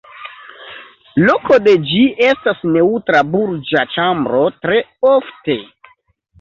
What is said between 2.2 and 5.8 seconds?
estas neŭtra burĝa ĉambro tre ofte.